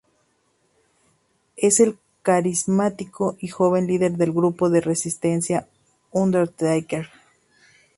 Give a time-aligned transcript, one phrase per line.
[1.57, 5.67] Es el carismático y joven líder del grupo de resistencia
[6.09, 7.09] "Undertaker".